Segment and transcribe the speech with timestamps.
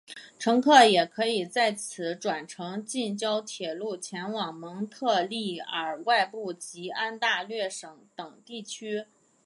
[0.39, 9.05] 乘客也可以在此转乘近郊铁路前往蒙特利尔外部及安大略省等地区。